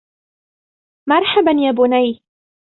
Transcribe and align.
مرحبا 1.09 1.51
يا 1.51 1.71
بنيّ 1.71 2.21